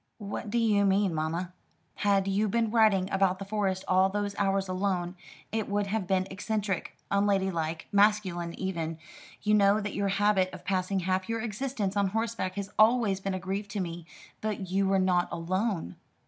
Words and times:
"What 0.17 0.49
do 0.49 0.57
you 0.57 0.83
mean, 0.83 1.13
mamma?" 1.13 1.53
"Had 1.97 2.27
you 2.27 2.47
been 2.47 2.71
riding 2.71 3.07
about 3.11 3.37
the 3.37 3.45
Forest 3.45 3.83
all 3.87 4.09
those 4.09 4.33
hours 4.39 4.67
alone, 4.67 5.15
it 5.51 5.69
would 5.69 5.85
have 5.85 6.07
been 6.07 6.25
eccentric 6.31 6.97
unladylike 7.11 7.87
masculine 7.91 8.55
even. 8.59 8.97
You 9.43 9.53
know 9.53 9.79
that 9.79 9.93
your 9.93 10.07
habit 10.07 10.51
of 10.53 10.65
passing 10.65 11.01
half 11.01 11.29
your 11.29 11.41
existence 11.41 11.95
on 11.95 12.07
horseback 12.07 12.55
has 12.55 12.71
always 12.79 13.19
been 13.19 13.35
a 13.35 13.39
grief 13.39 13.67
to 13.67 13.79
me. 13.79 14.07
But 14.41 14.71
you 14.71 14.87
were 14.87 14.97
not 14.97 15.27
alone." 15.31 15.97